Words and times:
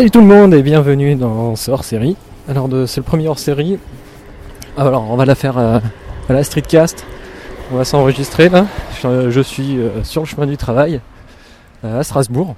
Salut 0.00 0.10
tout 0.10 0.20
le 0.22 0.26
monde 0.26 0.54
et 0.54 0.62
bienvenue 0.62 1.14
dans 1.14 1.56
ce 1.56 1.70
hors-série. 1.70 2.16
Alors 2.48 2.70
c'est 2.86 3.00
le 3.00 3.04
premier 3.04 3.28
hors-série. 3.28 3.78
Alors 4.78 5.10
on 5.10 5.16
va 5.16 5.26
la 5.26 5.34
faire 5.34 5.58
euh, 5.58 5.78
à 6.30 6.32
la 6.32 6.42
streetcast. 6.42 7.04
On 7.70 7.76
va 7.76 7.84
s'enregistrer 7.84 8.48
là. 8.48 8.64
Je, 9.02 9.28
je 9.28 9.40
suis 9.42 9.76
euh, 9.76 10.02
sur 10.02 10.22
le 10.22 10.26
chemin 10.26 10.46
du 10.46 10.56
travail 10.56 11.02
euh, 11.84 12.00
à 12.00 12.02
Strasbourg. 12.02 12.56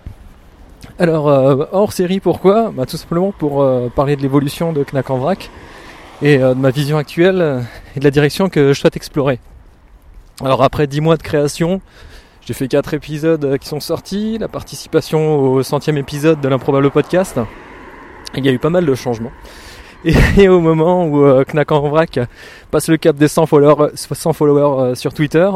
Alors 1.01 1.29
euh, 1.29 1.65
hors-série 1.73 2.21
pourquoi? 2.21 2.71
Bah, 2.71 2.87
Tout 2.87 2.97
simplement 2.97 3.33
pour 3.33 3.61
euh, 3.61 3.89
parler 3.89 4.15
de 4.15 4.23
l'évolution 4.23 4.73
de 4.73 4.85
Knack 4.85 5.11
en 5.11 5.19
vrac 5.19 5.51
et 6.23 6.39
de 6.39 6.55
ma 6.55 6.71
vision 6.71 6.97
actuelle 6.97 7.65
et 7.97 7.99
de 7.99 8.05
la 8.05 8.13
direction 8.13 8.51
que 8.51 8.73
je 8.73 8.79
souhaite 8.79 8.95
explorer. 8.95 9.41
Alors 10.45 10.63
après 10.63 10.87
10 10.87 11.01
mois 11.01 11.17
de 11.17 11.23
création, 11.25 11.81
j'ai 12.45 12.55
fait 12.55 12.69
4 12.69 12.95
épisodes 12.95 13.45
euh, 13.45 13.57
qui 13.57 13.69
sont 13.69 13.81
sortis, 13.81 14.39
la 14.39 14.49
participation 14.49 15.37
au 15.37 15.63
centième 15.63 15.99
épisode 15.99 16.41
de 16.41 16.49
l'improbable 16.49 16.91
podcast. 16.91 17.39
Il 18.37 18.45
y 18.45 18.49
a 18.49 18.53
eu 18.53 18.59
pas 18.59 18.71
mal 18.71 18.87
de 18.87 18.95
changements. 18.95 19.33
Et, 20.37 20.49
au 20.49 20.61
moment 20.61 21.07
où 21.07 21.25
euh, 21.25 21.45
Knack 21.45 21.71
en 21.71 21.89
vrac 21.89 22.19
passe 22.71 22.89
le 22.89 22.97
cap 22.97 23.17
des 23.17 23.29
100 23.29 23.47
followers, 23.47 23.91
100 23.95 24.33
followers 24.33 24.91
euh, 24.91 24.95
sur 24.95 25.15
Twitter 25.15 25.49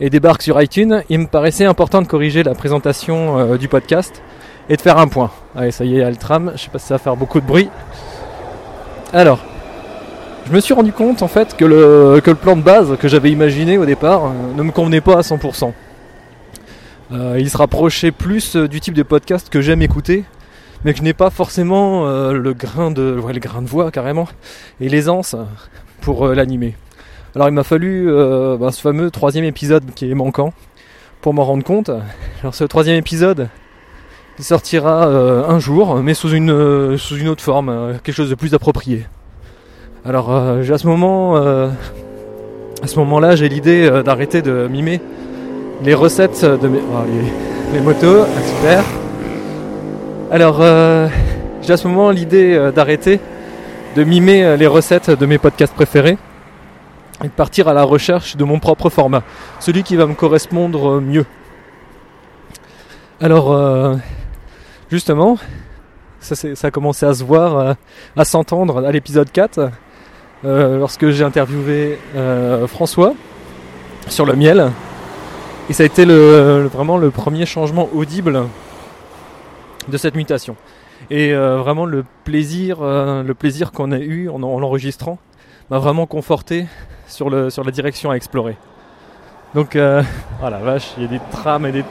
et 0.00 0.10
débarque 0.10 0.42
sur 0.42 0.60
iTunes, 0.60 1.02
il 1.08 1.20
me 1.20 1.26
paraissait 1.26 1.64
important 1.64 2.02
de 2.02 2.06
corriger 2.06 2.42
la 2.42 2.54
présentation 2.54 3.38
euh, 3.38 3.56
du 3.56 3.68
podcast 3.68 4.22
et 4.68 4.76
de 4.76 4.80
faire 4.80 4.98
un 4.98 5.06
point. 5.06 5.30
Allez, 5.54 5.70
ça 5.70 5.84
y 5.84 5.94
est, 5.94 5.98
il 5.98 5.98
y 5.98 6.02
a 6.02 6.10
le 6.10 6.16
tram, 6.16 6.52
je 6.56 6.62
sais 6.62 6.70
pas 6.70 6.78
si 6.78 6.86
ça 6.86 6.94
va 6.94 6.98
faire 6.98 7.16
beaucoup 7.16 7.40
de 7.40 7.46
bruit. 7.46 7.68
Alors, 9.12 9.38
je 10.46 10.52
me 10.52 10.60
suis 10.60 10.74
rendu 10.74 10.92
compte 10.92 11.22
en 11.22 11.28
fait 11.28 11.56
que 11.56 11.64
le, 11.64 12.20
que 12.22 12.30
le 12.30 12.36
plan 12.36 12.56
de 12.56 12.62
base 12.62 12.96
que 12.98 13.08
j'avais 13.08 13.30
imaginé 13.30 13.78
au 13.78 13.86
départ 13.86 14.26
euh, 14.26 14.56
ne 14.56 14.62
me 14.62 14.72
convenait 14.72 15.00
pas 15.00 15.18
à 15.18 15.20
100%. 15.20 15.72
Euh, 17.12 17.36
il 17.38 17.48
se 17.48 17.56
rapprochait 17.56 18.10
plus 18.10 18.56
euh, 18.56 18.66
du 18.66 18.80
type 18.80 18.94
de 18.94 19.04
podcast 19.04 19.48
que 19.48 19.60
j'aime 19.60 19.80
écouter, 19.80 20.24
mais 20.84 20.92
que 20.92 20.98
je 20.98 21.04
n'ai 21.04 21.12
pas 21.12 21.30
forcément 21.30 22.06
euh, 22.06 22.32
le 22.32 22.52
grain 22.52 22.90
de, 22.90 23.16
voix 23.64 23.90
carrément 23.92 24.26
et 24.80 24.88
l'aisance 24.88 25.36
pour 26.00 26.26
l'animer. 26.28 26.74
Alors 27.36 27.48
il 27.48 27.52
m'a 27.52 27.64
fallu 27.64 28.06
ben, 28.06 28.70
ce 28.70 28.80
fameux 28.80 29.10
troisième 29.10 29.44
épisode 29.44 29.84
qui 29.94 30.10
est 30.10 30.14
manquant 30.14 30.54
pour 31.20 31.34
m'en 31.34 31.44
rendre 31.44 31.64
compte. 31.64 31.90
Alors 32.40 32.54
ce 32.54 32.64
troisième 32.64 32.96
épisode, 32.96 33.48
sortira 34.38 35.04
un 35.06 35.58
jour, 35.58 35.96
mais 35.96 36.14
sous 36.14 36.30
une 36.30 36.50
autre 36.50 37.42
forme, 37.42 37.98
quelque 38.02 38.14
chose 38.14 38.30
de 38.30 38.34
plus 38.34 38.54
approprié. 38.54 39.06
Alors 40.06 40.30
à 40.30 40.78
ce 40.78 40.86
moment, 40.86 41.36
à 41.36 42.86
ce 42.86 42.98
moment-là, 43.00 43.36
j'ai 43.36 43.50
l'idée 43.50 44.02
d'arrêter 44.02 44.40
de 44.40 44.66
mimer 44.66 45.02
les 45.82 45.94
recettes 45.94 46.44
de 46.44 46.68
mes. 46.68 46.78
oh, 46.78 47.72
les, 47.72 47.80
motos, 47.80 48.22
ah, 48.22 48.42
super. 48.42 48.84
Alors, 50.30 50.58
euh, 50.60 51.08
j'ai 51.62 51.72
à 51.72 51.76
ce 51.76 51.86
moment 51.86 52.10
l'idée 52.10 52.54
euh, 52.54 52.72
d'arrêter 52.72 53.20
de 53.94 54.04
mimer 54.04 54.44
euh, 54.44 54.56
les 54.56 54.66
recettes 54.66 55.10
de 55.10 55.26
mes 55.26 55.38
podcasts 55.38 55.74
préférés 55.74 56.18
et 57.22 57.28
de 57.28 57.32
partir 57.32 57.68
à 57.68 57.74
la 57.74 57.82
recherche 57.82 58.36
de 58.36 58.44
mon 58.44 58.58
propre 58.58 58.90
format, 58.90 59.22
celui 59.60 59.82
qui 59.82 59.96
va 59.96 60.06
me 60.06 60.14
correspondre 60.14 61.00
mieux. 61.00 61.24
Alors, 63.22 63.96
justement, 64.90 65.38
ça, 66.20 66.34
ça 66.34 66.66
a 66.66 66.70
commencé 66.70 67.06
à 67.06 67.14
se 67.14 67.24
voir, 67.24 67.76
à 68.14 68.24
s'entendre 68.26 68.84
à 68.84 68.92
l'épisode 68.92 69.32
4, 69.32 69.70
euh, 70.44 70.78
lorsque 70.78 71.08
j'ai 71.08 71.24
interviewé 71.24 71.98
François 72.66 73.14
sur 74.08 74.26
le 74.26 74.34
miel. 74.34 74.70
Et 75.68 75.72
ça 75.72 75.82
a 75.82 75.86
été 75.86 76.04
le, 76.04 76.68
vraiment 76.72 76.96
le 76.96 77.10
premier 77.10 77.44
changement 77.44 77.88
audible 77.92 78.44
de 79.88 79.96
cette 79.96 80.14
mutation. 80.14 80.54
Et 81.10 81.34
euh, 81.34 81.56
vraiment 81.58 81.86
le 81.86 82.04
plaisir, 82.22 82.78
euh, 82.82 83.24
plaisir 83.34 83.72
qu'on 83.72 83.90
a 83.90 83.98
eu 83.98 84.28
en, 84.28 84.42
en 84.44 84.60
l'enregistrant 84.60 85.18
m'a 85.70 85.78
vraiment 85.78 86.06
conforté 86.06 86.66
sur, 87.08 87.30
le, 87.30 87.50
sur 87.50 87.64
la 87.64 87.72
direction 87.72 88.12
à 88.12 88.14
explorer. 88.14 88.56
Donc, 89.54 89.74
euh, 89.74 90.04
oh 90.40 90.48
la 90.50 90.58
vache, 90.58 90.92
il 90.98 91.02
y 91.02 91.06
a 91.06 91.08
des 91.08 91.20
trams 91.32 91.66
et 91.66 91.72
des, 91.72 91.84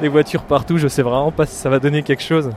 des 0.00 0.08
voitures 0.08 0.44
partout, 0.44 0.78
je 0.78 0.88
sais 0.88 1.02
vraiment 1.02 1.32
pas 1.32 1.44
si 1.44 1.54
ça 1.54 1.68
va 1.68 1.78
donner 1.78 2.02
quelque 2.02 2.22
chose. 2.22 2.50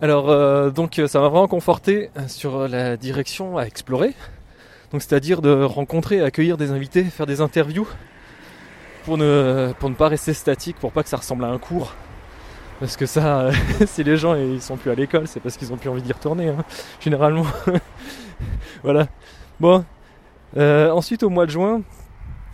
Alors, 0.00 0.30
euh, 0.30 0.70
donc 0.70 0.98
ça 1.06 1.20
m'a 1.20 1.28
vraiment 1.28 1.48
conforté 1.48 2.10
sur 2.26 2.68
la 2.68 2.96
direction 2.96 3.58
à 3.58 3.64
explorer. 3.64 4.14
Donc, 4.92 5.02
c'est-à-dire 5.02 5.42
de 5.42 5.62
rencontrer, 5.62 6.22
accueillir 6.22 6.56
des 6.56 6.70
invités, 6.70 7.04
faire 7.04 7.26
des 7.26 7.42
interviews 7.42 7.86
pour 9.04 9.18
ne, 9.18 9.72
pour 9.78 9.90
ne 9.90 9.94
pas 9.94 10.08
rester 10.08 10.34
statique, 10.34 10.76
pour 10.76 10.92
pas 10.92 11.02
que 11.02 11.08
ça 11.08 11.16
ressemble 11.16 11.44
à 11.44 11.48
un 11.48 11.58
cours. 11.58 11.94
Parce 12.80 12.96
que 12.96 13.06
ça, 13.06 13.50
si 13.86 14.02
les 14.02 14.16
gens 14.16 14.34
ils 14.34 14.60
sont 14.60 14.76
plus 14.76 14.90
à 14.90 14.94
l'école, 14.94 15.28
c'est 15.28 15.40
parce 15.40 15.56
qu'ils 15.56 15.72
ont 15.72 15.76
plus 15.76 15.88
envie 15.88 16.02
d'y 16.02 16.12
retourner, 16.12 16.48
hein, 16.48 16.64
généralement. 17.00 17.46
voilà. 18.82 19.06
Bon. 19.60 19.84
Euh, 20.56 20.90
ensuite, 20.90 21.22
au 21.22 21.30
mois 21.30 21.46
de 21.46 21.50
juin, 21.50 21.82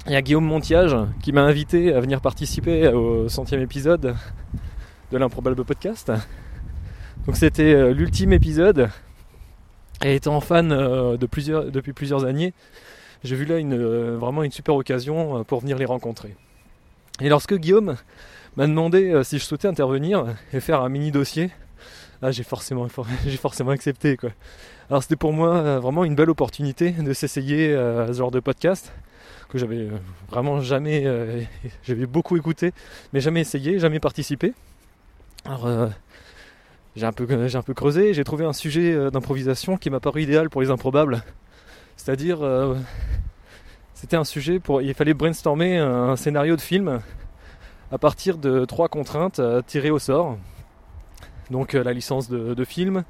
il 0.07 0.13
y 0.13 0.17
a 0.17 0.23
Guillaume 0.23 0.45
Montiage 0.45 0.97
qui 1.23 1.33
m'a 1.33 1.43
invité 1.43 1.95
à 1.95 2.01
venir 2.01 2.21
participer 2.21 2.89
au 2.89 3.29
centième 3.29 3.61
épisode 3.61 4.17
de 5.13 5.19
l'improbable 5.19 5.65
podcast. 5.65 6.11
Donc 7.27 7.37
c'était 7.37 7.75
euh, 7.75 7.93
l'ultime 7.93 8.33
épisode. 8.33 8.89
Et 10.03 10.15
étant 10.15 10.41
fan 10.41 10.73
euh, 10.73 11.19
plusieurs, 11.31 11.67
depuis 11.67 11.93
plusieurs 11.93 12.25
années, 12.25 12.55
j'ai 13.23 13.37
vu 13.37 13.45
là 13.45 13.57
euh, 13.57 14.17
vraiment 14.19 14.43
une 14.43 14.51
super 14.51 14.75
occasion 14.75 15.39
euh, 15.39 15.45
pour 15.45 15.61
venir 15.61 15.77
les 15.77 15.85
rencontrer. 15.85 16.35
Et 17.21 17.29
lorsque 17.29 17.55
Guillaume 17.55 17.97
m'a 18.57 18.67
demandé 18.67 19.11
euh, 19.11 19.23
si 19.23 19.39
je 19.39 19.45
souhaitais 19.45 19.69
intervenir 19.69 20.25
et 20.53 20.61
faire 20.61 20.81
un 20.81 20.89
mini 20.89 21.11
dossier, 21.11 21.51
là 22.23 22.31
j'ai 22.31 22.43
forcément, 22.43 22.85
accepté. 23.69 24.17
Alors 24.89 25.03
c'était 25.03 25.17
pour 25.17 25.33
moi 25.33 25.79
vraiment 25.81 26.05
une 26.05 26.15
belle 26.15 26.31
opportunité 26.31 26.93
de 26.93 27.13
s'essayer 27.13 27.75
à 27.75 28.09
ce 28.09 28.13
genre 28.15 28.31
de 28.31 28.41
podcast 28.41 28.93
que 29.51 29.59
j'avais 29.59 29.89
vraiment 30.29 30.61
jamais, 30.61 31.05
j'avais 31.83 32.07
beaucoup 32.07 32.37
écouté, 32.37 32.73
mais 33.13 33.21
jamais 33.21 33.41
essayé, 33.41 33.79
jamais 33.79 34.01
participé. 34.01 34.55
Alors 35.45 35.69
j'ai 36.97 37.07
un 37.07 37.13
peu, 37.13 37.49
j'ai 37.49 37.59
un 37.59 37.63
peu 37.63 37.75
creusé, 37.75 38.15
j'ai 38.15 38.25
trouvé 38.25 38.45
un 38.45 38.53
sujet 38.53 39.11
d'improvisation 39.11 39.77
qui 39.77 39.91
m'a 39.91 40.01
paru 40.01 40.23
idéal 40.23 40.49
pour 40.51 40.63
les 40.63 40.71
improbables. 40.71 41.23
C'est-à-dire, 42.03 42.39
euh, 42.43 42.77
c'était 43.93 44.17
un 44.17 44.25
sujet 44.25 44.59
pour, 44.59 44.81
il 44.81 44.95
fallait 44.95 45.13
brainstormer 45.13 45.77
un 45.77 46.17
scénario 46.17 46.57
de 46.57 46.61
film 46.63 47.01
à 47.93 47.99
partir 47.99 48.39
de 48.39 48.65
trois 48.65 48.89
contraintes 48.89 49.39
euh, 49.39 49.61
tirées 49.61 49.91
au 49.91 49.99
sort. 49.99 50.39
Donc 51.51 51.75
euh, 51.75 51.85
la 51.85 51.93
licence 51.93 52.31
de, 52.31 52.65
film, 52.65 53.05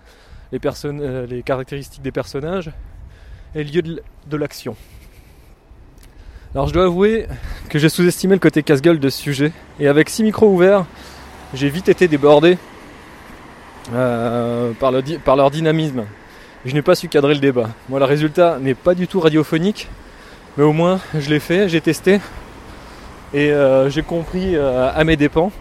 les, 0.50 0.58
personnes, 0.58 1.22
les 1.26 1.44
caractéristiques 1.44 2.02
des 2.02 2.10
personnages 2.10 2.72
et 3.54 3.62
le 3.62 3.70
lieu 3.70 4.02
de, 4.26 4.36
l'action. 4.36 4.74
Alors 6.56 6.66
je 6.66 6.72
dois 6.72 6.86
avouer 6.86 7.28
que 7.68 7.78
j'ai 7.78 7.88
sous-estimé 7.88 8.34
le 8.34 8.40
côté 8.40 8.64
casse-gueule 8.64 8.98
de 8.98 9.08
ce 9.08 9.22
sujet 9.22 9.52
et 9.78 9.86
avec 9.86 10.10
six 10.10 10.24
micros 10.24 10.48
ouverts, 10.48 10.84
j'ai 11.54 11.70
vite 11.70 11.88
été 11.88 12.08
débordé 12.08 12.58
par 13.92 15.36
leur 15.36 15.50
dynamisme. 15.52 16.06
Je 16.66 16.74
n'ai 16.74 16.82
pas 16.82 16.94
su 16.94 17.08
cadrer 17.08 17.32
le 17.32 17.40
débat. 17.40 17.70
Moi, 17.88 17.98
le 18.00 18.04
résultat 18.04 18.58
n'est 18.60 18.74
pas 18.74 18.94
du 18.94 19.08
tout 19.08 19.18
radiophonique, 19.18 19.88
mais 20.58 20.64
au 20.64 20.74
moins 20.74 21.00
je 21.18 21.30
l'ai 21.30 21.40
fait, 21.40 21.70
j'ai 21.70 21.80
testé 21.80 22.20
et 23.32 23.50
euh, 23.50 23.88
j'ai 23.88 24.02
compris 24.02 24.56
euh, 24.56 24.90
à 24.92 25.04
mes 25.04 25.16
dépens 25.16 25.52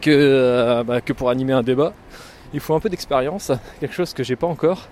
que, 0.00 0.10
euh, 0.10 0.82
bah, 0.82 1.02
que 1.02 1.12
pour 1.12 1.28
animer 1.28 1.52
un 1.52 1.62
débat, 1.62 1.92
il 2.54 2.60
faut 2.60 2.74
un 2.74 2.80
peu 2.80 2.88
d'expérience, 2.88 3.52
quelque 3.80 3.94
chose 3.94 4.14
que 4.14 4.24
j'ai 4.24 4.36
pas 4.36 4.46
encore, 4.46 4.88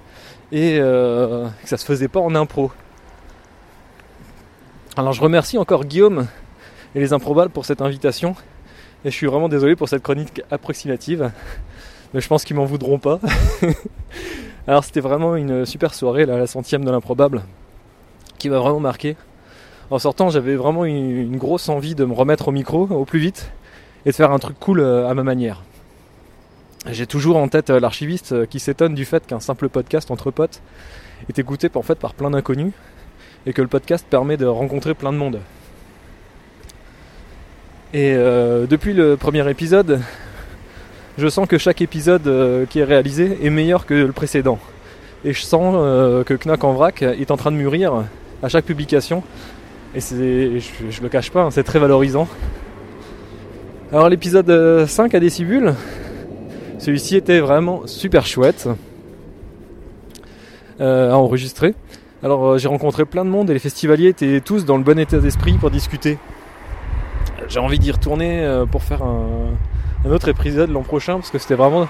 et 0.52 0.76
que 0.76 1.48
ça 1.64 1.78
se 1.78 1.84
faisait 1.84 2.08
pas 2.08 2.20
en 2.20 2.34
impro. 2.34 2.70
Alors 4.96 5.14
je 5.14 5.22
remercie 5.22 5.56
encore 5.56 5.84
Guillaume 5.84 6.26
et 6.94 7.00
les 7.00 7.12
improbables 7.14 7.50
pour 7.50 7.64
cette 7.64 7.80
invitation, 7.80 8.36
et 9.04 9.10
je 9.10 9.16
suis 9.16 9.26
vraiment 9.26 9.48
désolé 9.48 9.76
pour 9.76 9.88
cette 9.88 10.02
chronique 10.02 10.42
approximative, 10.50 11.30
mais 12.14 12.20
je 12.20 12.28
pense 12.28 12.44
qu'ils 12.44 12.56
m'en 12.56 12.64
voudront 12.64 12.98
pas. 12.98 13.20
Alors 14.66 14.84
c'était 14.84 15.00
vraiment 15.00 15.36
une 15.36 15.66
super 15.66 15.92
soirée, 15.92 16.24
là, 16.24 16.38
la 16.38 16.46
centième 16.46 16.84
de 16.84 16.90
l'improbable, 16.90 17.42
qui 18.38 18.48
m'a 18.48 18.58
vraiment 18.58 18.80
marqué. 18.80 19.16
En 19.90 19.98
sortant, 19.98 20.30
j'avais 20.30 20.54
vraiment 20.54 20.86
une, 20.86 21.10
une 21.10 21.36
grosse 21.36 21.68
envie 21.68 21.94
de 21.94 22.06
me 22.06 22.14
remettre 22.14 22.48
au 22.48 22.52
micro 22.52 22.86
au 22.88 23.04
plus 23.04 23.18
vite 23.18 23.50
et 24.06 24.10
de 24.10 24.14
faire 24.14 24.30
un 24.30 24.38
truc 24.38 24.58
cool 24.58 24.80
euh, 24.80 25.06
à 25.08 25.12
ma 25.12 25.22
manière. 25.22 25.62
J'ai 26.90 27.06
toujours 27.06 27.38
en 27.38 27.48
tête 27.48 27.70
euh, 27.70 27.80
l'archiviste 27.80 28.32
euh, 28.32 28.46
qui 28.46 28.60
s'étonne 28.60 28.94
du 28.94 29.06
fait 29.06 29.26
qu'un 29.26 29.40
simple 29.40 29.70
podcast 29.70 30.10
entre 30.10 30.30
potes 30.30 30.60
est 31.30 31.38
écouté 31.38 31.70
en 31.74 31.82
fait 31.82 31.98
par 31.98 32.12
plein 32.12 32.30
d'inconnus 32.30 32.72
et 33.46 33.54
que 33.54 33.62
le 33.62 33.68
podcast 33.68 34.06
permet 34.08 34.36
de 34.36 34.44
rencontrer 34.44 34.92
plein 34.92 35.12
de 35.12 35.16
monde. 35.16 35.40
Et 37.94 38.12
euh, 38.14 38.66
depuis 38.66 38.92
le 38.92 39.16
premier 39.16 39.48
épisode, 39.48 40.00
je 41.18 41.28
sens 41.28 41.46
que 41.48 41.58
chaque 41.58 41.80
épisode 41.80 42.26
euh, 42.26 42.66
qui 42.66 42.80
est 42.80 42.84
réalisé 42.84 43.38
est 43.42 43.50
meilleur 43.50 43.86
que 43.86 43.94
le 43.94 44.12
précédent. 44.12 44.58
Et 45.24 45.32
je 45.32 45.42
sens 45.42 45.74
euh, 45.76 46.24
que 46.24 46.34
Knack 46.34 46.64
en 46.64 46.72
vrac 46.72 47.02
est 47.02 47.30
en 47.30 47.36
train 47.36 47.50
de 47.50 47.56
mûrir 47.56 48.04
à 48.42 48.48
chaque 48.48 48.64
publication. 48.64 49.22
Et 49.94 50.00
je, 50.00 50.60
je 50.90 51.02
le 51.02 51.08
cache 51.08 51.30
pas, 51.30 51.42
hein, 51.42 51.50
c'est 51.50 51.62
très 51.62 51.78
valorisant. 51.78 52.28
Alors 53.94 54.08
l'épisode 54.08 54.50
euh, 54.50 54.88
5 54.88 55.14
à 55.14 55.20
Décibule, 55.20 55.74
celui-ci 56.80 57.14
était 57.14 57.38
vraiment 57.38 57.86
super 57.86 58.26
chouette 58.26 58.68
euh, 60.80 61.12
à 61.12 61.14
enregistrer. 61.14 61.76
Alors 62.24 62.44
euh, 62.44 62.58
j'ai 62.58 62.66
rencontré 62.66 63.04
plein 63.04 63.24
de 63.24 63.30
monde 63.30 63.50
et 63.50 63.52
les 63.52 63.60
festivaliers 63.60 64.08
étaient 64.08 64.40
tous 64.40 64.64
dans 64.64 64.78
le 64.78 64.82
bon 64.82 64.98
état 64.98 65.18
d'esprit 65.18 65.52
pour 65.58 65.70
discuter. 65.70 66.18
J'ai 67.46 67.60
envie 67.60 67.78
d'y 67.78 67.92
retourner 67.92 68.64
pour 68.72 68.82
faire 68.82 69.04
un, 69.04 69.50
un 70.04 70.10
autre 70.10 70.28
épisode 70.28 70.70
l'an 70.70 70.82
prochain 70.82 71.14
parce 71.14 71.30
que 71.30 71.38
c'était 71.38 71.54
vraiment. 71.54 71.88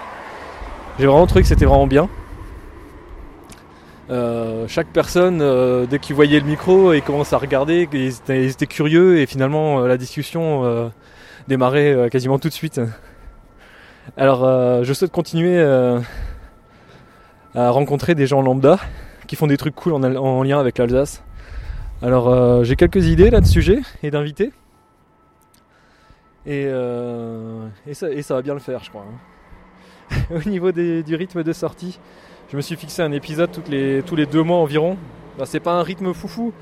J'ai 0.99 1.06
vraiment 1.06 1.26
trouvé 1.26 1.43
que 1.43 1.49
c'était 1.49 1.64
vraiment 1.64 1.87
bien. 1.87 2.08
Euh, 4.11 4.66
chaque 4.69 4.88
personne, 4.88 5.40
euh, 5.40 5.87
dès 5.87 5.99
qu'ils 5.99 6.14
voyaient 6.14 6.38
le 6.38 6.46
micro, 6.46 6.93
ils 6.93 7.02
commençaient 7.02 7.34
à 7.34 7.38
regarder, 7.38 7.88
ils 7.93 8.50
étaient, 8.50 8.66
curieux 8.66 9.19
et 9.19 9.26
finalement 9.26 9.81
euh, 9.81 9.88
la 9.88 9.96
discussion 9.96 10.93
démarrait 11.49 12.08
quasiment 12.11 12.38
tout 12.38 12.49
de 12.49 12.55
suite. 12.55 12.81
Alors 14.17 14.44
je 14.84 14.93
souhaite 14.93 15.10
continuer 15.10 15.60
à 17.55 17.70
rencontrer 17.70 18.14
des 18.14 18.26
gens 18.26 18.43
lambda 18.43 18.78
qui 19.26 19.37
font 19.37 19.46
des 19.46 19.56
trucs 19.56 19.75
cool 19.75 19.94
en, 19.94 20.02
en 20.02 20.43
lien 20.43 20.60
avec 20.60 20.78
l'Alsace. 20.78 21.22
Alors 22.02 22.62
j'ai 22.64 22.76
quelques 22.76 23.06
idées 23.06 23.31
là 23.31 23.40
de 23.40 23.46
sujets 23.46 23.81
et 24.02 24.10
d'invités. 24.10 24.52
Et, 26.46 26.67
euh, 26.69 27.67
et, 27.87 27.94
ça, 27.94 28.11
et 28.11 28.23
ça 28.23 28.35
va 28.35 28.43
bien 28.43 28.55
le 28.55 28.61
faire 28.61 28.82
je 28.85 28.91
crois. 28.91 29.05
hein. 30.11 30.17
Au 30.35 30.49
niveau 30.49 30.73
des- 30.73 31.02
du 31.02 31.14
rythme 31.14 31.43
de 31.43 31.52
sortie, 31.52 31.99
je 32.50 32.56
me 32.56 32.61
suis 32.62 32.76
fixé 32.76 33.02
un 33.02 33.12
épisode 33.12 33.50
les, 33.69 34.02
tous 34.02 34.17
les 34.17 34.26
deux 34.26 34.43
mois 34.43 34.58
environ. 34.58 34.96
Bah, 35.38 35.46
c'est 35.46 35.61
pas 35.61 35.73
un 35.73 35.82
rythme 35.82 36.12
foufou, 36.12 36.52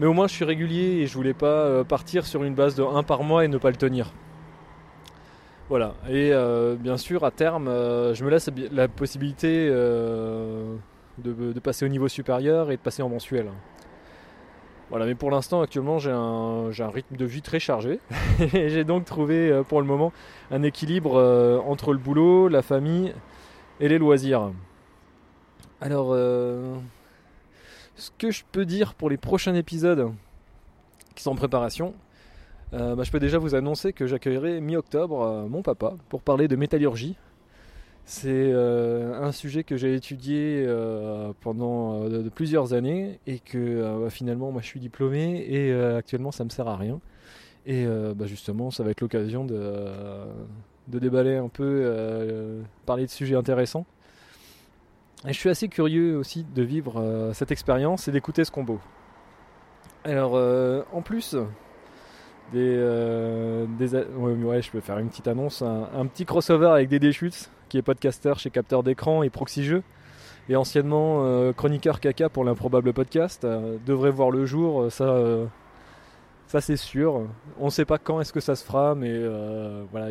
mais 0.00 0.06
au 0.06 0.12
moins 0.12 0.26
je 0.26 0.34
suis 0.34 0.44
régulier 0.44 0.98
et 1.02 1.06
je 1.06 1.14
voulais 1.14 1.32
pas 1.34 1.46
euh, 1.46 1.84
partir 1.84 2.26
sur 2.26 2.42
une 2.44 2.54
base 2.54 2.74
de 2.74 2.82
1 2.82 3.02
par 3.04 3.22
mois 3.22 3.44
et 3.44 3.48
ne 3.48 3.56
pas 3.58 3.70
le 3.70 3.76
tenir. 3.76 4.12
Voilà, 5.68 5.94
et 6.08 6.32
euh, 6.32 6.74
bien 6.74 6.96
sûr 6.96 7.24
à 7.24 7.30
terme, 7.30 7.66
je 7.68 8.24
me 8.24 8.28
laisse 8.30 8.50
la 8.72 8.88
possibilité 8.88 9.68
de, 9.68 10.72
de 11.18 11.60
passer 11.60 11.84
au 11.84 11.88
niveau 11.88 12.08
supérieur 12.08 12.72
et 12.72 12.76
de 12.76 12.80
passer 12.82 13.02
en 13.02 13.08
mensuel. 13.08 13.46
Voilà, 14.90 15.06
mais 15.06 15.14
pour 15.14 15.30
l'instant, 15.30 15.62
actuellement, 15.62 15.98
j'ai 15.98 16.10
un, 16.10 16.70
un 16.76 16.90
rythme 16.90 17.16
de 17.16 17.24
vie 17.24 17.42
très 17.42 17.60
chargé. 17.60 18.00
et 18.40 18.68
j'ai 18.68 18.84
donc 18.84 19.04
trouvé 19.04 19.48
euh, 19.50 19.62
pour 19.62 19.80
le 19.80 19.86
moment 19.86 20.12
un 20.50 20.62
équilibre 20.62 21.16
euh, 21.16 21.58
entre 21.60 21.92
le 21.92 21.98
boulot, 21.98 22.48
la 22.48 22.62
famille 22.62 23.14
et 23.78 23.88
les 23.88 23.98
loisirs. 23.98 24.50
Alors, 25.80 26.08
euh, 26.10 26.76
ce 27.96 28.10
que 28.18 28.30
je 28.30 28.42
peux 28.50 28.64
dire 28.64 28.94
pour 28.94 29.08
les 29.08 29.16
prochains 29.16 29.54
épisodes 29.54 30.12
qui 31.14 31.22
sont 31.22 31.30
en 31.30 31.36
préparation, 31.36 31.94
euh, 32.72 32.94
bah, 32.94 33.02
je 33.02 33.10
peux 33.10 33.20
déjà 33.20 33.38
vous 33.38 33.54
annoncer 33.54 33.92
que 33.92 34.06
j'accueillerai 34.06 34.60
mi-octobre 34.60 35.22
euh, 35.22 35.46
mon 35.48 35.62
papa 35.62 35.94
pour 36.08 36.22
parler 36.22 36.48
de 36.48 36.56
métallurgie. 36.56 37.16
C'est 38.04 38.28
euh, 38.28 39.22
un 39.22 39.30
sujet 39.30 39.62
que 39.62 39.76
j'ai 39.76 39.94
étudié 39.94 40.64
euh, 40.66 41.32
pendant 41.40 42.02
euh, 42.02 42.28
plusieurs 42.34 42.72
années 42.72 43.20
et 43.26 43.38
que 43.38 44.00
bah, 44.00 44.10
finalement 44.10 44.50
moi 44.50 44.62
je 44.62 44.66
suis 44.66 44.80
diplômé 44.80 45.44
et 45.48 45.72
actuellement 45.72 46.32
ça 46.32 46.44
me 46.44 46.50
sert 46.50 46.66
à 46.66 46.76
rien. 46.76 47.00
Et 47.66 47.86
bah, 47.86 48.26
justement 48.26 48.70
ça 48.70 48.82
va 48.82 48.90
être 48.90 49.00
l'occasion 49.00 49.44
de, 49.44 49.68
déballer 50.88 51.36
un 51.36 51.48
peu, 51.48 52.62
parler 52.86 53.06
de 53.06 53.10
sujets 53.10 53.36
intéressants. 53.36 53.86
Et 55.28 55.32
je 55.32 55.38
suis 55.38 55.50
assez 55.50 55.68
curieux 55.68 56.16
aussi 56.16 56.44
de 56.54 56.62
vivre 56.62 57.30
cette 57.34 57.52
expérience 57.52 58.08
et 58.08 58.12
d'écouter 58.12 58.44
ce 58.44 58.50
combo. 58.50 58.80
Alors, 60.04 60.34
en 60.92 61.02
plus 61.02 61.36
des, 62.52 62.76
des 63.78 63.88
je 63.88 64.70
peux 64.70 64.80
faire 64.80 64.98
une 64.98 65.10
petite 65.10 65.28
annonce, 65.28 65.62
un, 65.62 66.06
petit 66.06 66.24
crossover 66.24 66.70
avec 66.70 66.88
Dédé 66.88 67.12
Schutz, 67.12 67.50
qui 67.70 67.78
est 67.78 67.82
podcaster 67.82 68.34
chez 68.36 68.50
Capteur 68.50 68.82
d'écran 68.82 69.22
et 69.22 69.30
Proxy 69.30 69.64
Jeux, 69.64 69.82
et 70.50 70.56
anciennement 70.56 71.20
euh, 71.24 71.54
chroniqueur 71.54 72.00
caca 72.00 72.28
pour 72.28 72.44
l'improbable 72.44 72.92
podcast, 72.92 73.44
euh, 73.46 73.78
devrait 73.86 74.10
voir 74.10 74.30
le 74.30 74.44
jour. 74.44 74.82
euh, 74.82 74.90
Ça, 74.90 75.16
ça 76.46 76.60
c'est 76.60 76.76
sûr. 76.76 77.22
On 77.58 77.66
ne 77.66 77.70
sait 77.70 77.84
pas 77.86 77.96
quand 77.98 78.20
est-ce 78.20 78.32
que 78.34 78.40
ça 78.40 78.56
se 78.56 78.64
fera, 78.64 78.94
mais 78.94 79.18
voilà, 79.90 80.08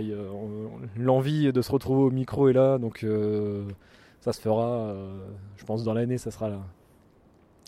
l'envie 0.97 1.51
de 1.53 1.61
se 1.61 1.71
retrouver 1.71 2.03
au 2.03 2.11
micro 2.11 2.49
est 2.49 2.53
là, 2.53 2.79
donc. 2.79 3.05
ça 4.21 4.33
se 4.33 4.41
fera, 4.41 4.93
je 5.57 5.63
pense 5.65 5.83
dans 5.83 5.93
l'année 5.93 6.17
ça 6.17 6.31
sera 6.31 6.49
là. 6.49 6.59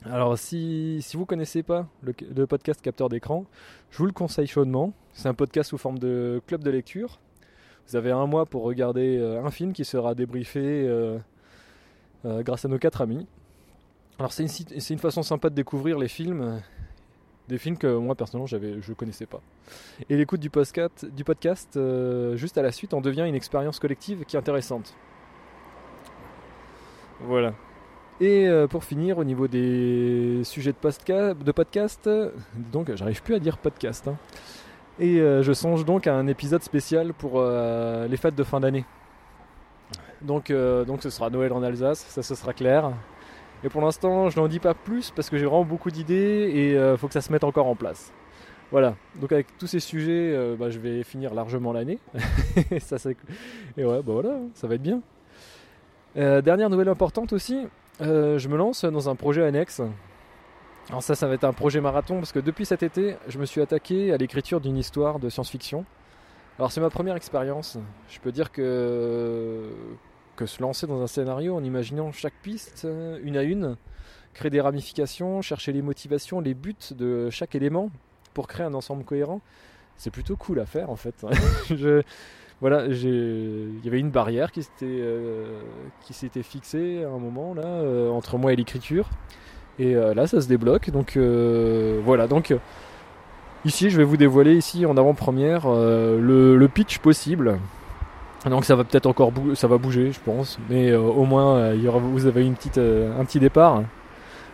Alors 0.03 0.35
si, 0.37 0.97
si 1.01 1.15
vous 1.15 1.25
connaissez 1.27 1.61
pas 1.63 1.87
le, 2.01 2.13
le 2.35 2.47
podcast 2.47 2.81
Capteur 2.81 3.07
d'écran, 3.07 3.45
je 3.91 3.99
vous 3.99 4.07
le 4.07 4.11
conseille 4.11 4.47
chaudement. 4.47 4.93
C'est 5.13 5.29
un 5.29 5.33
podcast 5.35 5.69
sous 5.69 5.77
forme 5.77 5.99
de 5.99 6.41
club 6.47 6.63
de 6.63 6.71
lecture. 6.71 7.19
Vous 7.87 7.95
avez 7.95 8.11
un 8.11 8.25
mois 8.25 8.45
pour 8.45 8.63
regarder 8.63 9.17
euh, 9.17 9.43
un 9.43 9.51
film 9.51 9.73
qui 9.73 9.83
sera 9.83 10.15
débriefé 10.15 10.61
euh, 10.63 11.17
euh, 12.25 12.41
grâce 12.43 12.63
à 12.65 12.67
nos 12.69 12.77
quatre 12.79 13.01
amis. 13.01 13.27
Alors 14.17 14.31
c'est 14.31 14.43
une, 14.43 14.79
une 14.89 14.99
façon 14.99 15.23
sympa 15.23 15.49
de 15.49 15.55
découvrir 15.55 15.97
les 15.97 16.07
films, 16.07 16.61
des 17.47 17.57
films 17.57 17.77
que 17.77 17.97
moi 17.97 18.15
personnellement 18.15 18.45
j'avais, 18.47 18.81
je 18.81 18.93
connaissais 18.93 19.25
pas. 19.25 19.41
Et 20.09 20.15
l'écoute 20.15 20.39
du 20.39 20.49
podcast, 20.49 21.05
du 21.05 21.23
podcast 21.23 21.79
juste 22.35 22.57
à 22.57 22.61
la 22.61 22.71
suite 22.71 22.93
en 22.93 23.01
devient 23.01 23.25
une 23.27 23.35
expérience 23.35 23.79
collective 23.79 24.23
qui 24.25 24.35
est 24.35 24.39
intéressante. 24.39 24.93
Voilà. 27.21 27.53
Et 28.19 28.47
pour 28.69 28.83
finir, 28.83 29.17
au 29.17 29.23
niveau 29.23 29.47
des 29.47 30.41
sujets 30.43 30.73
de, 30.73 30.77
postka- 30.77 31.33
de 31.35 31.51
podcast, 31.51 32.07
donc 32.71 32.93
j'arrive 32.95 33.23
plus 33.23 33.33
à 33.33 33.39
dire 33.39 33.57
podcast. 33.57 34.07
hein. 34.07 34.17
Et 34.99 35.19
euh, 35.19 35.41
je 35.41 35.53
songe 35.53 35.85
donc 35.85 36.07
à 36.07 36.13
un 36.13 36.27
épisode 36.27 36.61
spécial 36.63 37.13
pour 37.13 37.33
euh, 37.35 38.07
les 38.07 38.17
fêtes 38.17 38.35
de 38.35 38.43
fin 38.43 38.59
d'année. 38.59 38.85
Donc, 40.21 40.51
euh, 40.51 40.85
donc 40.85 41.01
ce 41.01 41.09
sera 41.09 41.29
Noël 41.29 41.53
en 41.53 41.63
Alsace, 41.63 42.05
ça 42.07 42.21
ce 42.21 42.35
sera 42.35 42.53
clair. 42.53 42.91
Et 43.63 43.69
pour 43.69 43.81
l'instant, 43.81 44.29
je 44.29 44.39
n'en 44.39 44.47
dis 44.47 44.59
pas 44.59 44.73
plus 44.73 45.11
parce 45.11 45.29
que 45.29 45.37
j'ai 45.37 45.45
vraiment 45.45 45.65
beaucoup 45.65 45.91
d'idées 45.91 46.51
et 46.53 46.73
il 46.73 46.97
faut 46.97 47.07
que 47.07 47.13
ça 47.13 47.21
se 47.21 47.31
mette 47.31 47.43
encore 47.43 47.67
en 47.67 47.75
place. 47.75 48.11
Voilà, 48.71 48.95
donc 49.19 49.31
avec 49.31 49.57
tous 49.57 49.67
ces 49.67 49.79
sujets, 49.79 50.55
bah, 50.57 50.69
je 50.69 50.79
vais 50.79 51.03
finir 51.03 51.33
largement 51.33 51.73
l'année. 51.73 51.99
Et 53.77 53.85
ouais, 53.85 54.01
bah 54.01 54.13
voilà, 54.13 54.39
ça 54.53 54.67
va 54.67 54.75
être 54.75 54.81
bien. 54.81 55.01
Dernière 56.15 56.71
nouvelle 56.71 56.89
importante 56.89 57.33
aussi, 57.33 57.67
je 57.99 58.47
me 58.47 58.57
lance 58.57 58.83
dans 58.83 59.09
un 59.09 59.15
projet 59.15 59.43
annexe. 59.43 59.81
Alors 60.91 61.01
ça, 61.01 61.15
ça 61.15 61.27
va 61.27 61.33
être 61.33 61.45
un 61.45 61.53
projet 61.53 61.81
marathon 61.81 62.17
parce 62.17 62.31
que 62.31 62.39
depuis 62.39 62.65
cet 62.65 62.83
été, 62.83 63.15
je 63.27 63.39
me 63.39 63.45
suis 63.45 63.61
attaqué 63.61 64.13
à 64.13 64.17
l'écriture 64.17 64.61
d'une 64.61 64.77
histoire 64.77 65.17
de 65.17 65.29
science-fiction. 65.29 65.85
Alors 66.59 66.71
c'est 66.71 66.81
ma 66.81 66.89
première 66.89 67.15
expérience. 67.15 67.79
Je 68.09 68.19
peux 68.19 68.31
dire 68.31 68.51
que 68.51 69.71
se 70.45 70.61
lancer 70.61 70.87
dans 70.87 71.01
un 71.01 71.07
scénario 71.07 71.55
en 71.55 71.63
imaginant 71.63 72.11
chaque 72.11 72.33
piste 72.41 72.87
une 73.23 73.37
à 73.37 73.43
une, 73.43 73.77
créer 74.33 74.49
des 74.49 74.61
ramifications, 74.61 75.41
chercher 75.41 75.71
les 75.71 75.81
motivations, 75.81 76.39
les 76.39 76.53
buts 76.53 76.75
de 76.91 77.29
chaque 77.29 77.55
élément 77.55 77.89
pour 78.33 78.47
créer 78.47 78.65
un 78.65 78.73
ensemble 78.73 79.03
cohérent, 79.03 79.41
c'est 79.97 80.11
plutôt 80.11 80.35
cool 80.35 80.59
à 80.59 80.65
faire 80.65 80.89
en 80.89 80.95
fait. 80.95 81.25
voilà, 82.61 82.85
il 82.85 83.83
y 83.83 83.87
avait 83.87 83.99
une 83.99 84.11
barrière 84.11 84.51
qui 84.51 84.63
s'était 84.63 84.85
euh, 84.85 85.63
fixée 86.43 87.03
à 87.03 87.09
un 87.09 87.19
moment 87.19 87.53
là 87.53 87.65
euh, 87.65 88.09
entre 88.09 88.37
moi 88.37 88.53
et 88.53 88.55
l'écriture. 88.55 89.09
Et 89.81 89.95
euh, 89.95 90.13
là, 90.13 90.27
ça 90.27 90.39
se 90.39 90.47
débloque. 90.47 90.91
Donc 90.91 91.17
euh, 91.17 91.99
voilà. 92.05 92.27
Donc 92.27 92.51
euh, 92.51 92.57
ici, 93.65 93.89
je 93.89 93.97
vais 93.97 94.03
vous 94.03 94.17
dévoiler 94.17 94.53
ici 94.53 94.85
en 94.85 94.95
avant-première 94.95 95.67
le, 95.67 96.67
pitch 96.67 96.99
possible. 96.99 97.57
Donc 98.45 98.65
ça 98.65 98.75
va 98.75 98.83
peut-être 98.83 99.07
encore 99.07 99.31
bou- 99.31 99.55
ça 99.55 99.67
va 99.67 99.77
bouger, 99.77 100.11
je 100.11 100.19
pense. 100.19 100.59
Mais 100.69 100.93
au 100.93 101.25
moins, 101.25 101.73
vous 101.73 102.27
avez 102.27 102.45
une 102.45 102.53
petite, 102.53 102.77
un 102.77 103.25
petit 103.25 103.39
départ. 103.39 103.83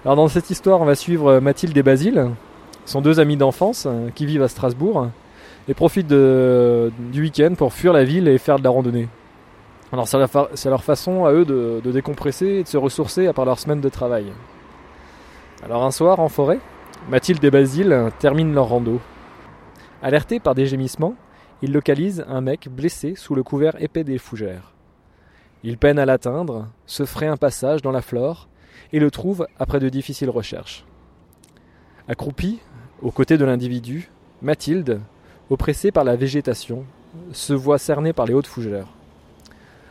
Alors 0.05 0.15
dans 0.15 0.27
cette 0.29 0.49
histoire, 0.49 0.79
on 0.79 0.85
va 0.85 0.95
suivre 0.95 1.39
Mathilde 1.39 1.75
et 1.75 1.83
Basile, 1.83 2.29
sont 2.85 3.01
deux 3.01 3.19
amis 3.19 3.35
d'enfance 3.35 3.87
qui 4.15 4.25
vivent 4.25 4.43
à 4.43 4.47
Strasbourg 4.47 5.09
et 5.67 5.73
profitent 5.73 6.07
du 6.07 7.21
week-end 7.21 7.53
pour 7.57 7.73
fuir 7.73 7.91
la 7.91 8.05
ville 8.05 8.27
et 8.27 8.37
faire 8.37 8.59
de 8.59 8.63
la 8.63 8.69
randonnée. 8.69 9.09
Alors 9.91 10.07
c'est 10.07 10.69
leur, 10.69 10.83
façon 10.83 11.25
à 11.25 11.31
eux 11.31 11.45
de, 11.45 11.91
décompresser 11.91 12.47
et 12.47 12.63
de 12.63 12.67
se 12.67 12.77
ressourcer 12.77 13.27
après 13.27 13.45
leur 13.45 13.59
semaine 13.59 13.81
de 13.81 13.89
travail. 13.89 14.25
Alors 15.63 15.83
un 15.83 15.91
soir 15.91 16.19
en 16.19 16.29
forêt, 16.29 16.59
Mathilde 17.09 17.43
et 17.43 17.49
Basile 17.49 18.11
terminent 18.19 18.53
leur 18.53 18.69
rando. 18.69 19.01
Alertés 20.03 20.39
par 20.39 20.53
des 20.53 20.67
gémissements, 20.67 21.15
ils 21.63 21.73
localisent 21.73 22.23
un 22.27 22.41
mec 22.41 22.69
blessé 22.69 23.15
sous 23.15 23.33
le 23.33 23.41
couvert 23.41 23.81
épais 23.81 24.03
des 24.03 24.19
fougères. 24.19 24.73
Ils 25.63 25.79
peinent 25.79 25.97
à 25.97 26.05
l'atteindre, 26.05 26.67
se 26.85 27.05
fraient 27.05 27.27
un 27.27 27.37
passage 27.37 27.81
dans 27.81 27.91
la 27.91 28.03
flore 28.03 28.47
et 28.93 28.99
le 28.99 29.09
trouvent 29.09 29.47
après 29.57 29.79
de 29.79 29.89
difficiles 29.89 30.29
recherches. 30.29 30.85
Accroupie, 32.07 32.59
aux 33.01 33.11
côtés 33.11 33.39
de 33.39 33.45
l'individu, 33.45 34.11
Mathilde, 34.43 35.01
oppressée 35.49 35.91
par 35.91 36.03
la 36.03 36.15
végétation, 36.15 36.85
se 37.31 37.53
voit 37.53 37.79
cernée 37.79 38.13
par 38.13 38.27
les 38.27 38.35
hautes 38.35 38.47
fougères. 38.47 38.89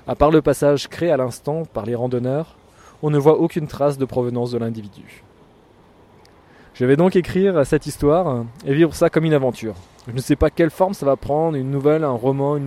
À 0.07 0.15
part 0.15 0.31
le 0.31 0.43
passage 0.43 0.87
créé 0.87 1.11
à 1.11 1.17
l'instant 1.17 1.65
par 1.65 1.85
les 1.85 1.97
randonneurs, 1.97 2.57
on 3.03 3.11
ne 3.11 3.19
voit 3.19 3.41
aucune 3.41 3.67
trace 3.67 3.99
de 3.99 4.05
provenance 4.05 4.53
de 4.53 4.59
l'individu. 4.59 5.25
Je 6.78 6.85
vais 6.85 6.97
donc 6.97 7.16
écrire 7.16 7.64
cette 7.64 7.87
histoire 7.87 8.45
et 8.66 8.75
vivre 8.75 8.95
ça 8.95 9.09
comme 9.09 9.25
une 9.25 9.33
aventure. 9.33 9.75
Je 10.09 10.12
ne 10.12 10.21
sais 10.21 10.37
pas 10.37 10.50
quelle 10.50 10.68
forme 10.68 10.92
ça 10.92 11.06
va 11.06 11.16
prendre, 11.16 11.56
une 11.56 11.71
nouvelle, 11.71 12.04
un 12.04 12.11
roman, 12.11 12.59
une 12.59 12.66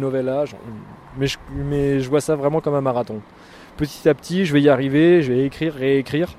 mais 1.17 1.27
je, 1.27 1.37
mais 1.53 1.99
je 1.99 2.09
vois 2.09 2.19
ça 2.19 2.35
vraiment 2.35 2.59
comme 2.59 2.73
un 2.73 2.81
marathon. 2.81 3.21
Petit 3.77 4.09
à 4.09 4.15
petit, 4.15 4.45
je 4.45 4.53
vais 4.53 4.61
y 4.61 4.69
arriver, 4.69 5.21
je 5.21 5.31
vais 5.31 5.45
écrire, 5.45 5.75
réécrire. 5.75 6.29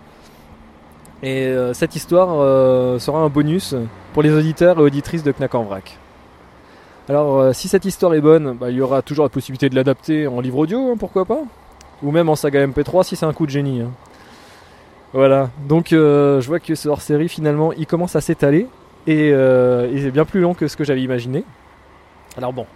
Et 1.23 1.47
euh, 1.47 1.73
cette 1.73 1.95
histoire 1.95 2.41
euh, 2.41 2.99
sera 2.99 3.21
un 3.21 3.29
bonus 3.29 3.77
pour 4.15 4.25
les 4.25 4.33
auditeurs 4.33 4.81
et 4.81 4.83
auditrices 4.83 5.23
de 5.23 5.31
Knack 5.31 5.55
en 5.55 5.63
Vrac. 5.63 5.97
Alors, 7.09 7.39
euh, 7.39 7.53
si 7.53 7.69
cette 7.69 7.85
histoire 7.85 8.15
est 8.15 8.21
bonne, 8.21 8.57
bah, 8.59 8.71
il 8.71 8.77
y 8.77 8.81
aura 8.81 9.01
toujours 9.03 9.25
la 9.25 9.31
possibilité 9.31 9.69
de 9.69 9.77
l'adapter 9.77 10.27
en 10.27 10.41
livre 10.41 10.59
audio, 10.59 10.91
hein, 10.91 10.97
pourquoi 10.99 11.25
pas? 11.25 11.43
Ou 12.03 12.11
même 12.11 12.29
en 12.29 12.35
saga 12.35 12.67
MP3 12.67 13.05
si 13.05 13.15
c'est 13.15 13.27
un 13.27 13.33
coup 13.33 13.47
de 13.47 13.51
génie. 13.53 13.81
hein. 13.81 13.91
Voilà, 15.13 15.51
donc 15.69 15.89
je 15.91 16.47
vois 16.47 16.61
que 16.61 16.75
ce 16.75 16.89
hors-série 16.89 17.29
finalement 17.29 17.73
il 17.73 17.87
commence 17.87 18.15
à 18.15 18.21
s'étaler 18.21 18.69
et 19.07 19.29
il 19.31 20.07
est 20.07 20.11
bien 20.13 20.25
plus 20.25 20.41
long 20.41 20.55
que 20.55 20.69
ce 20.69 20.77
que 20.77 20.85
j'avais 20.85 21.03
imaginé. 21.03 21.45
Alors 22.37 22.53
bon, 22.53 22.67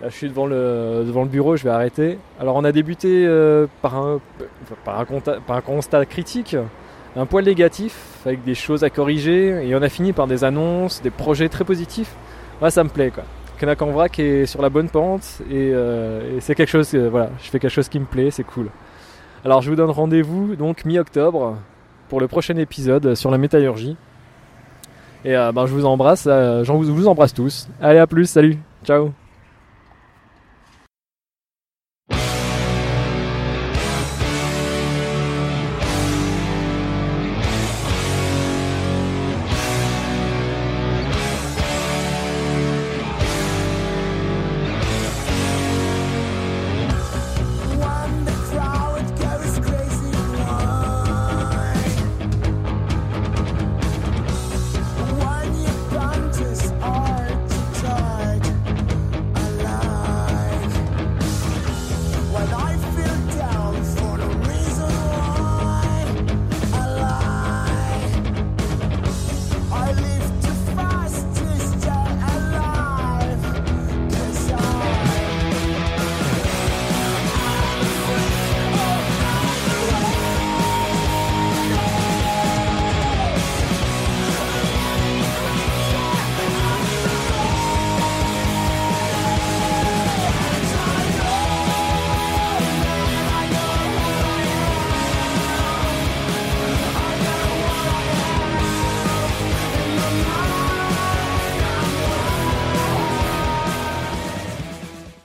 là 0.00 0.08
je 0.08 0.14
suis 0.14 0.28
devant 0.28 0.46
le, 0.46 1.04
devant 1.06 1.22
le 1.22 1.28
bureau, 1.28 1.56
je 1.56 1.64
vais 1.64 1.70
arrêter. 1.70 2.18
Alors 2.40 2.56
on 2.56 2.64
a 2.64 2.72
débuté 2.72 3.28
par, 3.82 3.96
un, 3.96 4.20
par, 4.84 5.00
un 5.00 5.04
par 5.04 5.56
un 5.56 5.60
constat 5.60 6.06
critique, 6.06 6.56
un 7.14 7.26
poil 7.26 7.44
négatif, 7.44 7.94
avec 8.24 8.42
des 8.42 8.54
choses 8.54 8.82
à 8.82 8.90
corriger, 8.90 9.68
et 9.68 9.74
on 9.74 9.82
a 9.82 9.88
fini 9.88 10.12
par 10.12 10.26
des 10.26 10.44
annonces, 10.44 11.02
des 11.02 11.10
projets 11.10 11.48
très 11.48 11.64
positifs. 11.64 12.14
Ouais, 12.62 12.70
ça 12.70 12.84
me 12.84 12.88
plaît 12.88 13.10
quoi. 13.10 13.24
Knack 13.60 13.80
en 13.80 13.90
vrac 13.90 14.18
est 14.18 14.44
sur 14.44 14.60
la 14.60 14.68
bonne 14.68 14.88
pente, 14.88 15.40
et, 15.50 15.70
euh, 15.72 16.36
et 16.36 16.40
c'est 16.40 16.54
quelque 16.54 16.68
chose, 16.68 16.94
euh, 16.94 17.08
voilà, 17.10 17.30
je 17.42 17.48
fais 17.48 17.58
quelque 17.58 17.70
chose 17.70 17.88
qui 17.88 17.98
me 17.98 18.04
plaît, 18.04 18.30
c'est 18.30 18.44
cool. 18.44 18.68
Alors 19.46 19.62
je 19.62 19.70
vous 19.70 19.76
donne 19.76 19.90
rendez-vous 19.90 20.56
donc 20.56 20.84
mi-octobre 20.84 21.56
pour 22.08 22.18
le 22.18 22.26
prochain 22.26 22.56
épisode 22.56 23.14
sur 23.14 23.30
la 23.30 23.38
métallurgie. 23.38 23.96
Et 25.24 25.36
euh, 25.36 25.52
ben, 25.52 25.66
je 25.66 25.72
vous 25.72 25.86
embrasse, 25.86 26.24
euh, 26.26 26.64
vous, 26.66 26.82
vous 26.82 27.06
embrasse 27.06 27.32
tous. 27.32 27.68
Allez 27.80 28.00
à 28.00 28.08
plus, 28.08 28.28
salut, 28.28 28.58
ciao 28.84 29.12